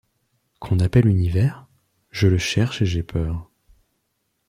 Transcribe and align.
Qu’on 0.59 0.79
appelle 0.79 1.05
univers? 1.05 1.67
Je 2.09 2.25
le 2.25 2.39
cherche 2.39 2.81
et 2.81 2.87
j’ai 2.87 3.03
peur. 3.03 3.51